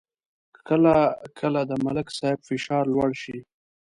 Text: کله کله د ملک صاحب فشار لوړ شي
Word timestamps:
کله 0.67 0.95
کله 1.39 1.61
د 1.69 1.71
ملک 1.85 2.07
صاحب 2.17 2.39
فشار 2.49 2.83
لوړ 2.93 3.11
شي 3.21 3.37